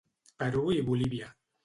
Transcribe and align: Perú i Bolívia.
Perú 0.43 0.63
i 0.77 0.81
Bolívia. 0.87 1.29